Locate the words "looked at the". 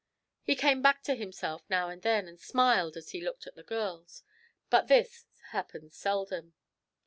3.21-3.61